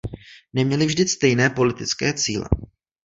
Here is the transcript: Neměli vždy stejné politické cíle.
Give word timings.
Neměli 0.53 0.85
vždy 0.85 1.07
stejné 1.07 1.49
politické 1.49 2.13
cíle. 2.13 2.49